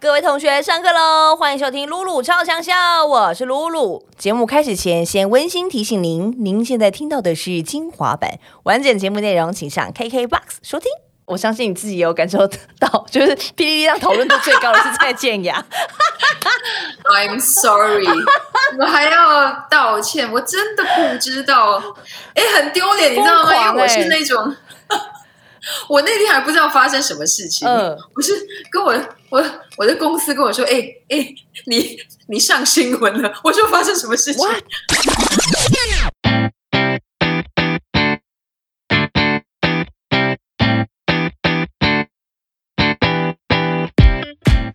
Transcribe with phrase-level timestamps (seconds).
[0.00, 1.34] 各位同学，上课喽！
[1.34, 4.06] 欢迎收听露露超强笑，我是露露。
[4.18, 10.90] 节目开始前，先温馨提醒您，您现在听到的是精华版，完整节目内容请上 KKBOX 收听。
[11.24, 12.46] 我相信你自己有感受
[12.78, 15.64] 到，就是 PPT 上讨论度最高的是蔡健雅。
[17.04, 18.06] I'm sorry，
[18.78, 21.82] 我还要道歉，我真的不知道，
[22.34, 23.54] 哎，很丢脸，你知道吗？
[23.54, 24.54] 因为我是欸那种，
[25.88, 28.32] 我那天还不知道发生什么事情，嗯我是
[28.70, 28.92] 跟我
[29.30, 29.44] 我
[29.76, 30.72] 我的公司跟我说，哎
[31.08, 31.34] 哎，
[31.66, 34.46] 你你上新闻了，我说发生什么事情？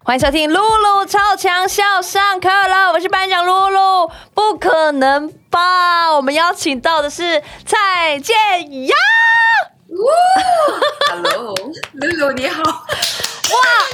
[0.03, 4.09] 欢迎收听露露超强笑上课了，我是班长露露。
[4.33, 6.16] 不可能吧？
[6.16, 8.35] 我们邀请到的是蔡健
[8.88, 8.95] 雅。
[9.89, 11.55] Hello，
[11.93, 12.77] 露露你好，哇，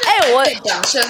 [0.07, 1.01] 哎、我掌声，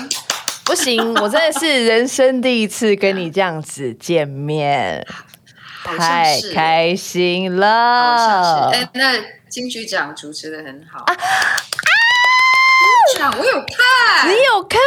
[0.64, 5.04] 不行，我真的是人生第一次跟你这样子见面，
[5.82, 8.70] 好太是，开心了。
[8.72, 8.78] 是，。
[8.78, 11.00] 哎，那金曲奖主持的很好。
[11.00, 11.18] 啊啊，
[12.78, 14.80] 金曲奖我有看，你有看？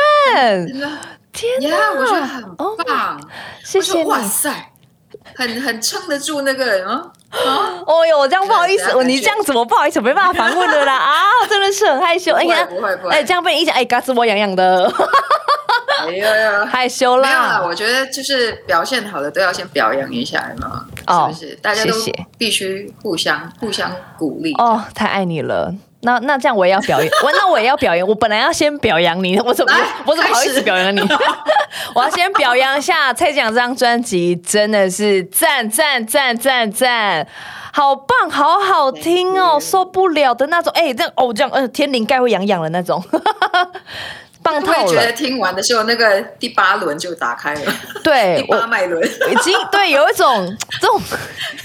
[1.32, 3.30] 天呀我觉得很棒棒。
[3.64, 4.22] 谢谢哇。
[4.22, 4.72] 塞，
[5.34, 7.12] 很很撑得住那个人啊！
[7.86, 11.14] 哦哟，我这样不好意思，你这样子我不好意思，我没办法反问的啦 啊，
[11.48, 12.34] 真的是很害羞。
[12.34, 14.90] 哎呀，不会不会哎，这样被你一讲，哎，嘎吱窝痒痒的，
[16.06, 17.62] 哎呀呀，害羞没有啦，啦。
[17.64, 21.58] 我觉得就是表现好的都要先表扬一下嘛，哦是不是？
[21.62, 21.92] 大家都
[22.38, 24.54] 必须互相互相鼓励。
[24.54, 25.72] 哦，太爱你了。
[26.02, 28.06] 那那这样我也要表演，我那我也要表演。
[28.06, 29.72] 我本来要先表扬你，我怎么
[30.06, 31.00] 我怎么好意思表扬你？
[31.94, 37.26] 我要先表扬一下蔡健雅这张专辑，真的是赞赞赞赞赞，
[37.72, 40.72] 好棒，好好听哦，受不了的那种。
[40.74, 43.02] 哎、这样哦这样，呃，天灵盖会痒痒的那种，
[44.42, 45.12] 棒会透了觉得。
[45.12, 47.72] 听完的时候，那个第八轮就打开了，
[48.02, 51.00] 对 第八脉轮，已经对有一种这种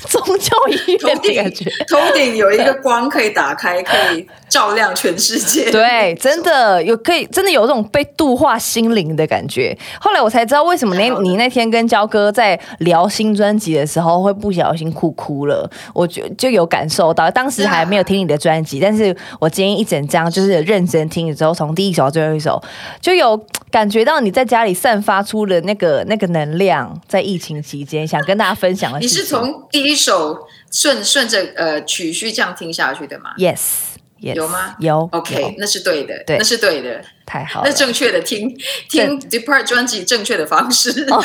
[0.07, 1.72] 宗教医头院的感觉。
[1.89, 5.72] 头顶有一个光可以打开，可以照亮全世界。
[5.72, 9.75] 对，真的有可以，真的有这种被度化心灵的感觉。
[10.00, 15.68] 后来我才知道，为什么那你那天跟焦哥在聊新专辑的时候，会不小心哭哭了。
[15.91, 22.62] 我就就有感受到，当时还没有听你的专辑，但是我今天一整张就是认真听了之后，从第一首到最后一首，
[23.02, 23.35] 就有
[23.72, 29.08] 感觉到你在家里散发出的那个那个能量，在疫情期间想跟大家分享的你。
[29.08, 30.38] 是从第一首
[30.72, 33.92] 顺顺着呃曲序这样听下去的吗 yes
[34.23, 34.75] yes 有吗？
[34.79, 35.53] 有？OK，有。
[35.57, 36.38] 那是对的，对。
[36.38, 37.69] 那是对的，太好了。
[37.69, 37.73] 那。
[37.84, 38.57] 正确的听
[38.89, 41.06] 听 Depart 专辑正确的方式。
[41.09, 41.22] 哦，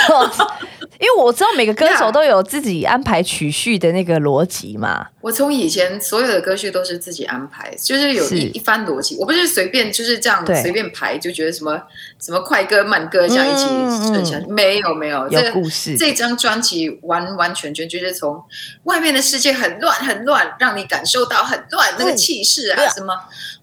[0.99, 5.07] 因为我知道每个歌手都有自己安排曲序的那个逻辑嘛。
[5.21, 8.39] 我从以前所有的歌序都是自己安排，就是有是。
[8.39, 11.81] 一一番逻辑，我不是随便就是这样随便排，就觉得什么
[12.21, 15.97] 什么快歌慢歌这样一起嗯顺下去，没有没有，有这故事。
[15.97, 18.43] 这张专辑完完全全就是从
[18.85, 23.15] 外面的世界很乱很乱，让你感受到很乱那个气势啊啊什么，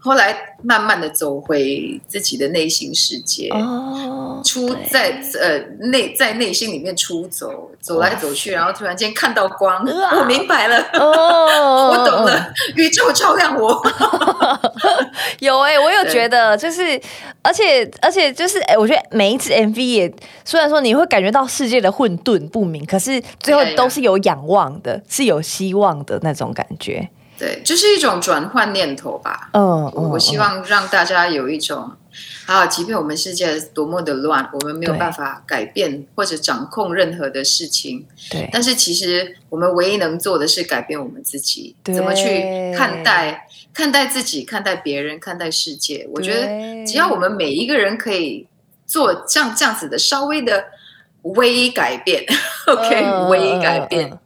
[0.06, 3.50] 后来慢慢的走回自己的内心世界。
[3.50, 5.58] 哦，出在呃
[5.88, 13.82] 内在内心里面出走，走来走去，然后突然间看到光，我明白了，哦， 我懂了，宇宙照亮我。
[15.40, 17.02] 有哎、我有对觉得，就是，
[17.42, 27.10] 而且而且就是，哎、我觉得每一次 MV 也，虽然说你会感觉到世界的混沌不明，可是最后.都是有仰望的，是有希望的那种感觉。
[27.38, 29.50] 对，就是一种转换念头吧。
[29.54, 29.62] 嗯，
[29.94, 31.92] 我我希望让大家有一种
[32.46, 46.08] 啊，即便我们世界多么的乱，我们没有办法改变或者掌控任何的事情，对但是其实我们唯一能做的是改变我们自己，怎么去看待看待自己、看待别人、看待世界。
[46.14, 48.48] 我觉得只要我们每一个人可以
[48.86, 50.64] 做这样这样子的稍微的
[51.24, 52.24] 微改变，
[52.68, 54.18] OK，、嗯微改变，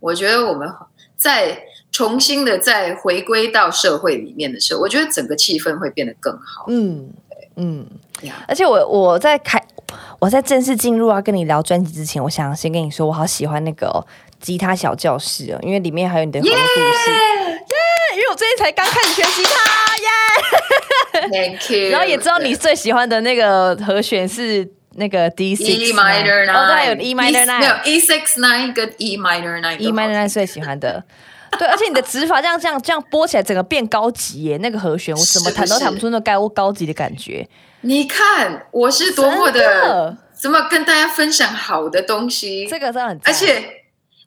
[0.00, 0.68] 我觉得我们
[1.16, 1.56] 再
[1.96, 6.66] 重新的再回归到社会里面的时候，我觉得整个气氛会变得更好。
[6.68, 7.08] 嗯
[7.56, 7.86] 嗯。
[8.20, 9.58] 呀而且我我在开
[10.18, 14.04] 我在正式进入要跟你聊专辑之前，我想先跟你说，我好喜欢那个哦、
[14.38, 17.10] 吉他小教室哦，因为里面还有你的很多故事。
[17.10, 17.16] 耶
[18.14, 20.08] 因为我最近才刚开始学吉他耶
[21.30, 21.90] ，Thank you。
[21.92, 27.84] 然后也知道你最喜欢的那个和弦是那个 D six E minor nine，哦，对，还有 E minor 没有 nine。
[27.84, 29.78] E six nine 跟 E minor nine。
[29.78, 31.04] E minor nine 最喜欢的，
[31.58, 34.58] 对，而且你的指法这样这样这样拨起来，整个变高级耶！
[34.58, 37.48] 那个和弦我怎么弹都弹不出那高高级的感觉。
[37.82, 39.60] 你看我是多么的？
[39.60, 43.64] 的怎么跟大家分享好的东西，这个真的很，而且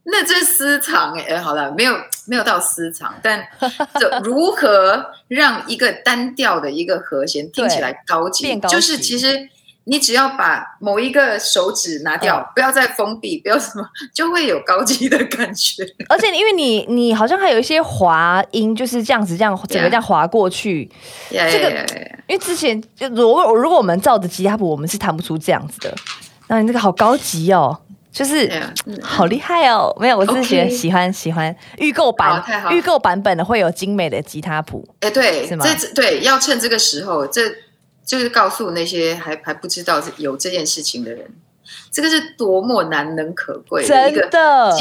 [0.05, 1.93] 那这私藏哎、好了，没有
[2.25, 3.45] 没有到私藏，但
[3.99, 8.75] 这如何让一个单调的一个和弦 听起来高级，变高级。
[8.75, 9.47] 就是其实
[9.85, 13.83] 你只要把某一个手指拿掉，嗯不要再封闭，不要什么，
[14.13, 15.83] 就会有高级的感觉。
[16.07, 20.89] 而且因为你你好像还有一些滑音，就是这样子这样整个这样滑过去。
[21.31, 21.69] 呀这个
[22.27, 25.95] 因为之前就如果如果我们照着吉他谱，我们是弹不出这样子的。
[26.47, 27.75] 那你这个好高级哦，
[28.11, 28.51] 就是
[29.03, 29.95] 好厉害哦！
[29.99, 34.87] 没有，我是觉得喜欢喜欢预购版预购版本的会有精美的吉他谱。
[34.99, 35.65] 哎，对，是吗
[35.95, 37.41] 对要趁这个时候，这
[38.09, 41.29] 就是告诉那些还还不知道有这件事情的人，
[41.91, 44.75] 这个是多么难能可贵的一真个。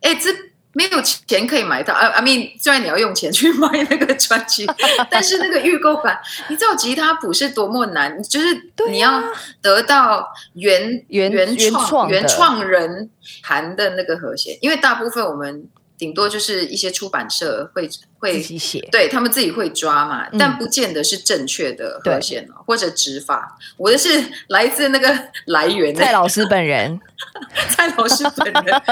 [0.00, 0.30] 哎，这
[0.72, 4.66] 没有钱可以买到啊！I mean，虽然你要用钱去买那个专辑，
[5.08, 6.18] 但是那个预购版，
[6.48, 8.46] 你知道吉他谱是多么难，就是
[8.88, 9.22] 你要
[9.60, 13.08] 得到原原原原创原创人
[13.44, 15.68] 弹的那个和弦，因为大部分我们
[16.02, 17.88] 顶多就是一些出版社会
[18.18, 18.80] 会自己写。
[18.90, 23.56] 对他们自己会抓嘛，嗯但不见得是正确的对和弦哦，或者指法。
[23.76, 24.08] 我的是
[24.48, 25.16] 来自那个
[25.46, 27.00] 来源蔡老师本人，
[27.70, 28.82] 蔡老师本人，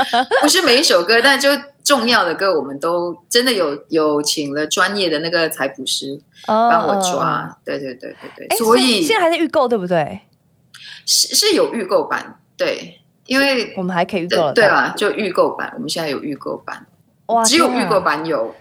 [0.41, 1.49] 不是每一首歌，但就
[1.83, 7.59] 重要的歌，我们都真的有有请了专业的那个采谱师帮帮我抓。
[7.65, 10.21] 对对对对对，所以现在还在预购，对不对？
[11.05, 14.53] 是是有预购版，对，因为我们还可以预购了。
[14.53, 16.87] 对对啦，就预购版，我们现在有预购版，
[17.35, 18.55] 哇，只有预购版有。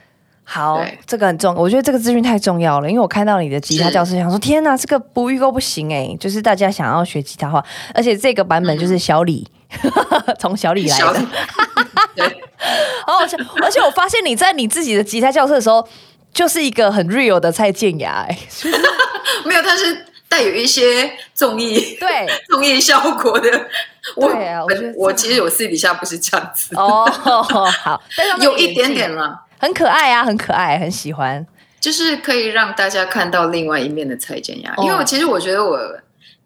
[0.52, 7.64] 好对，这个很重，我觉得这个资讯太重要了，因为我看到你的吉他教室，想说天哪，这个不预购不行哎，就是大家想要学吉他的话，
[7.94, 9.48] 而且这个版本就是小李，
[10.40, 11.22] 从小李来的，
[12.16, 12.42] 对，
[13.06, 15.88] 好好笑，而且我发现你在你自己的吉他教室的时候，
[16.34, 18.36] 就是一个很 real 的蔡健雅哎，
[19.46, 23.68] 没有，它是带有一些综艺对，综艺效果的。
[24.16, 31.46] 我对啊我觉得我其实我私底下不是这样子，哦，好，但是有一点点了，很可爱啊，很可爱，很喜欢，
[31.80, 34.74] 就是可以让大家看到另外一面的蔡健雅。
[34.78, 34.84] 哦。
[34.84, 35.80] 因为我其实我觉得我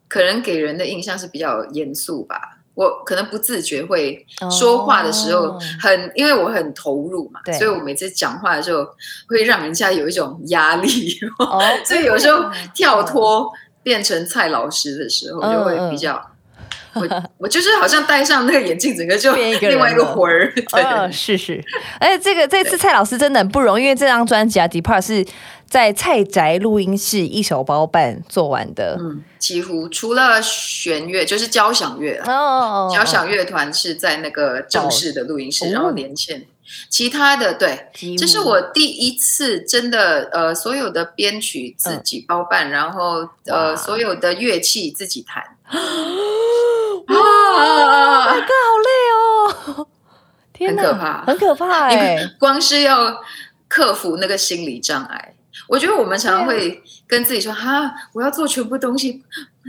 [0.07, 2.59] 可能给人的印象是比较严肃吧。
[2.75, 5.59] 我可能不自觉会说话的时候哦。
[5.79, 8.83] 很，因为我很投入嘛，所以我每次讲话的时候
[9.27, 13.47] 会让人家有一种压力，哦， 所以有时候嗯跳脱
[13.83, 16.19] 变成蔡老师的时候，嗯就会比较，
[17.01, 20.53] 我我就是好像戴上那个眼镜，整个就变一个人另外一个了魂儿。
[20.55, 20.81] 对。
[20.81, 21.63] 呃，是是，
[21.99, 25.25] 而且这个这次蔡老师真的很不容易，因为这张专辑啊，Depart 是
[25.67, 28.97] 在蔡宅录音室一手包办做完的。
[28.99, 35.69] 嗯，几乎除了弦乐就是交响乐啊，哦，交响乐团是在那个正式的录音室，哦。
[35.71, 36.45] 然后连线。
[36.89, 37.87] 其他的对，
[38.17, 45.43] 这是我第一次真的呃，所有的编曲自己包办，然后呃，所有的乐器自己弹。
[47.07, 48.33] 啊，好
[48.85, 49.87] 累哦！
[50.53, 51.25] 天哪，很可怕。
[51.25, 53.21] 很可怕哎、光是要
[53.67, 55.35] 克服那个心理障碍，
[55.67, 59.23] 我觉得我们常常会跟自己说：“哈，我要做全部东西，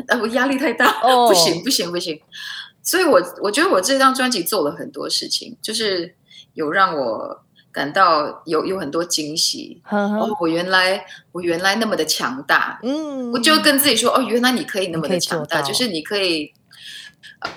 [0.09, 1.27] 呃，我压力太大，哦。
[1.33, 2.21] 不行，不行，不行。”
[2.83, 6.15] 所以我，我觉得我这张专辑做了很多事情，就是
[6.53, 7.43] 有让我
[7.73, 9.83] 感到有有很多惊喜。
[10.39, 13.33] 我原来我原来那么的强大，嗯。
[13.33, 16.53] 我就跟自己说：“哦，原来你可以那么的强大，就是你可以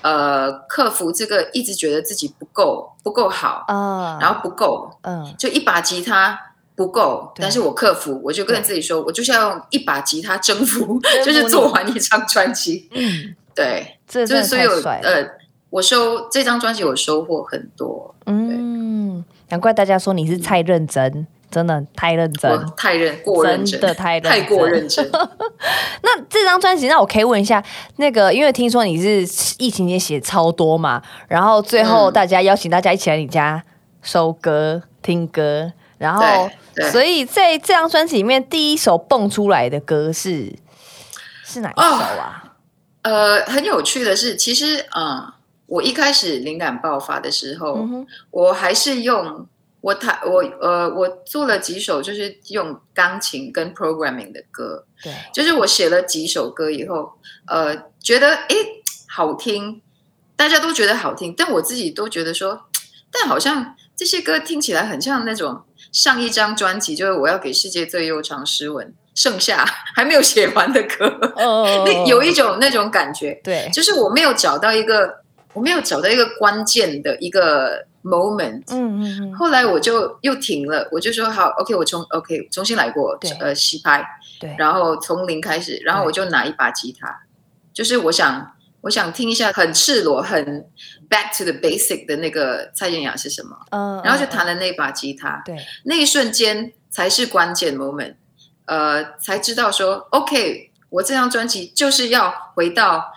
[0.02, 6.38] 呃克服这个一直觉得自己不够不够好，啊然后不够，嗯，就一把吉他
[6.74, 12.88] 不够，但是我克服，我就跟自己说，我就是要用一把吉他征服，就是做完一张专辑。
[12.92, 15.28] 嗯，对，这就是所有呃，
[15.70, 24.32] 我收这张专辑，我收获很多，嗯，难怪大家说你是太认真，真的太认真，太认过认真，真的太认真。
[24.32, 25.10] 太过认真。
[26.02, 27.62] 那这张专辑，那我可以问一下，
[27.96, 29.22] 那个因为听说你是
[29.58, 32.12] 疫情也写超多嘛，然后最后嗯。
[32.12, 33.62] 大家邀请大家一起来你家
[34.02, 36.50] 收歌、听歌，然后
[36.90, 40.54] 所以在这张专辑里面，第一首蹦出来的歌是
[41.44, 42.54] 是哪一首啊？
[43.02, 45.32] 呃，很有趣的是，其实嗯，
[45.66, 49.46] 我一开始灵感爆发的时候，嗯，我还是用
[49.80, 57.12] 我弹我呃，我做了几首就是用钢琴跟 programming 的歌，对，就是我写了几首歌以后，
[57.46, 58.56] 呃，觉得诶
[59.08, 59.80] 好听，
[60.36, 62.62] 大家都觉得好听，但我自己都觉得说，
[63.12, 71.06] 但好像这些歌听起来很像那种上一张专辑，就是我要给世界最悠长诗文，剩下还没有写完的歌，
[71.36, 84.04] 哦那有一种那种感觉，对，就是我没有找到一个，我没有找到一个关键的一个 moment，嗯嗯嗯，后来我就又停了，我就说好，OK，我重 OK 重新来过对，呃，洗拍，
[84.40, 87.20] 对，然后从零开始，然后我就拿一把吉他，
[87.72, 90.64] 就是我想，我我想听一下很赤裸、很
[91.10, 98.14] back to the basic 的那个蔡健雅是什么，嗯，然后就嗯弹了那把吉他，对，那一瞬间才是关键 moment，
[98.64, 103.12] 呃，才知道说 OK，我这张专辑就是要回到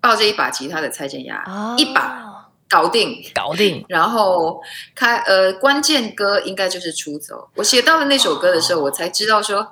[0.00, 1.76] 抱着一把吉他的蔡健雅，啊。
[1.78, 2.25] 一把
[2.68, 3.22] 搞定。
[3.34, 4.60] 搞定，然后
[4.94, 7.34] 开呃，关键歌应该就是《出走》。
[7.54, 9.66] 我写到了那首歌的时候，我才知道说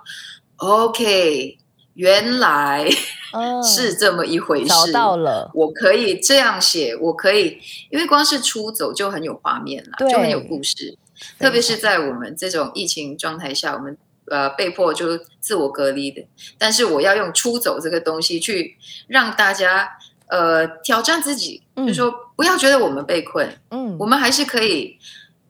[0.57, 1.59] ，OK，
[1.95, 2.89] 原来
[3.33, 4.69] 嗯， 是这么一回事。
[4.69, 7.59] 找到了，我可以这样写，我可以，
[7.91, 10.97] 因为光是出走就很有画面了，就很有故事。
[11.39, 13.97] 特别是在我们这种疫情状态下，我们
[14.27, 16.27] 呃被迫就自我隔离的，
[16.59, 19.89] 但是我要用出走这个东西去让大家
[20.29, 23.97] 呃挑战自己，嗯就说不要觉得我们被困，嗯。
[23.99, 24.99] 我们还是可以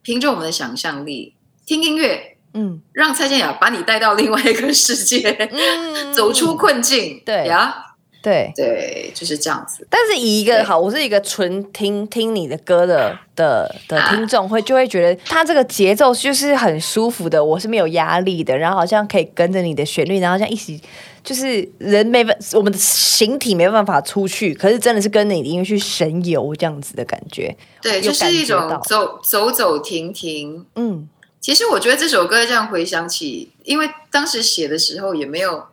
[0.01, 1.33] 凭着我们的想象力
[1.65, 2.81] 听音乐，嗯。
[2.93, 6.13] 让蔡健雅把你带到另外一个世界，嗯。
[6.13, 7.21] 走出困境。
[7.25, 7.47] 对。
[7.47, 7.94] 呀，
[8.25, 8.51] 对。
[8.55, 9.85] 对，就是这样子。
[9.89, 20.81] 但是以一个好，我是一个纯听听你的歌的的的啊听众，会就会觉得它这个节奏就是很舒服的，我是没有压力的，然后好像可以跟着你的旋律，然后这样一起，
[21.23, 27.55] 就是人没办，我们的形体没办法出去，可是真的是跟着你的音乐去神游这样子的感觉。
[27.81, 30.65] 对，就是一种走走走停停。
[30.75, 31.07] 嗯
[31.41, 35.63] 其实我觉得这首歌这样回想起，因为当时写的时候也没有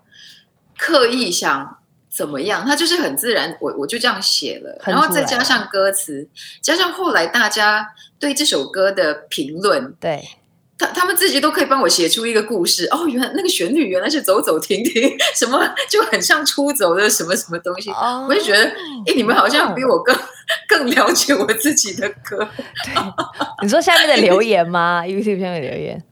[0.77, 1.79] 刻意想
[2.15, 6.29] 怎么样，它就是很自然，我我就这样写了，然后再加上歌词，
[6.61, 7.89] 加上后来大家
[8.19, 10.23] 对这首歌的评论，对，
[10.79, 12.87] 他他们自己都可以帮我写出一个故事。
[12.91, 17.91] 哦，原来那个旋律原来是走走停停，什么就很像出走的什么什么东西。
[17.91, 18.65] 哦我就觉得，
[19.07, 20.15] 哎，你们好像比我更
[20.69, 22.47] 更了解我自己的歌。
[23.63, 26.03] 你说下面的留言吗？YouTube 下面的留言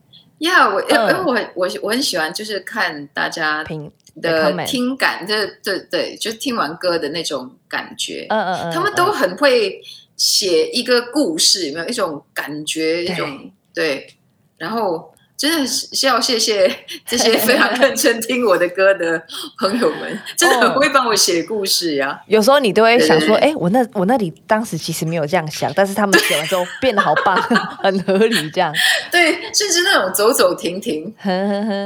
[0.41, 1.25] 呀我因为嗯。
[1.25, 8.27] 我很我我很喜欢，就是看大家评的听感，对对对，就听完歌的那种感觉。
[8.29, 9.81] 嗯嗯嗯，他们都很会
[10.17, 11.87] 写一个故事，有没有？
[11.89, 14.15] 一种感觉，一种对，
[14.59, 15.13] 然后。
[15.41, 16.71] 真的是要谢谢
[17.09, 19.23] 这些非常认真听我的歌的
[19.59, 22.21] 朋友们， 真的很会帮我写故事呀。
[22.27, 23.49] 有时候你都会想说，对。
[23.49, 27.41] 哎、我那我那里当时其实没有这样想，但是他们写完之后变得好棒，
[27.83, 28.71] 很合理这样。
[29.11, 31.15] 对，甚至那种走走停停，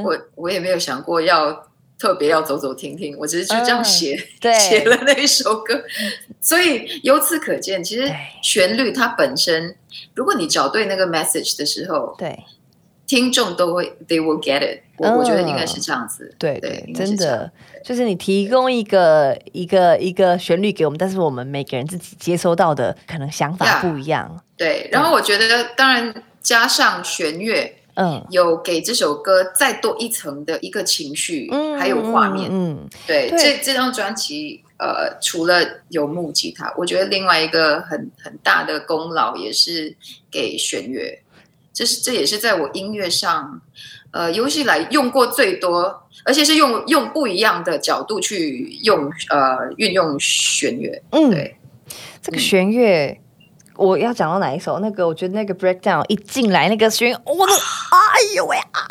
[0.04, 4.58] 我我也没有想过要特别要走走停停，我只是就这样写、嗯对。
[4.58, 5.80] 写了那一首歌，
[6.40, 9.76] 所以由此可见，其实旋律它本身，
[10.14, 12.36] 如果你找对那个 message 的时候，对
[13.06, 15.08] 听众都会 they will get it 我。
[15.18, 17.50] 我觉得应该是这样子，对对对，真的。
[17.84, 24.42] 就是你提供一个一个一个旋律给我们，但是我们每个人自己接收到的可能想法不一样。
[24.56, 24.88] 对。
[24.90, 28.24] 然后我觉得，当然加上弦乐，嗯。
[28.30, 32.48] 有给这首歌再多一层的一个情绪，嗯，还有画面。
[32.50, 33.38] 嗯，对，对。
[33.38, 39.94] 这这张专辑，呃，除了有木吉他，我觉得另外一个很很大的功劳也是
[40.30, 41.22] 给弦乐，
[41.74, 43.60] 这是这也是在我音乐上，
[44.12, 51.02] 呃，有史以来用过最多，而且是用用不一样的角度去用呃运用弦乐。
[51.10, 51.58] 嗯，对，
[52.22, 53.20] 这个弦乐。
[53.76, 54.78] 我要讲到哪一首？
[54.78, 58.86] 那个我觉得那个 breakdown 一进来，那个弦乐，我都哎呦喂啊，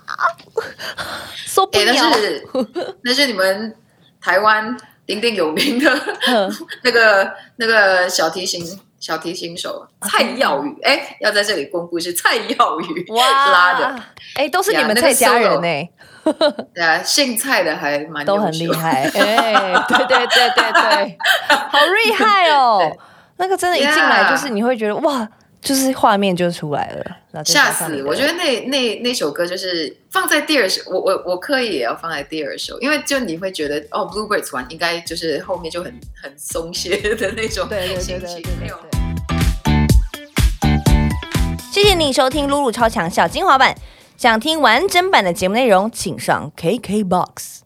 [1.33, 1.93] 受不哎，了。
[1.93, 2.47] 那是
[3.01, 3.73] 那是你们
[4.19, 4.75] 台湾
[5.05, 5.89] 鼎鼎有名的
[6.27, 8.61] 嗯 那个那个小提琴
[9.03, 13.05] 小提琴手蔡耀宇，哎，要在这里公布是蔡耀宇
[13.51, 13.99] 拉的，，
[14.35, 15.89] 哎，都是你们蔡家人呢，
[16.73, 19.01] 对啊，姓蔡的还蛮都很厉害。
[19.13, 21.17] 哎，对对对对对，
[21.49, 22.79] 好厉害哦！
[23.35, 25.27] 那个真的，一进来就是你会觉得哇，
[25.61, 27.69] 就是画面就出来了，吓！
[27.71, 37.67] 死我觉得那那那首歌就是放在第二首，我我我刻意也要放在第二首，因为就你会觉得哦，Bluebirds 完应该就是后面就很很松懈的那种
[37.99, 38.92] 心情，没有对。
[41.73, 43.75] 谢谢你收听露露超强小精华版。
[44.15, 47.62] 想听完整版的节目内容，请上 KKBOX。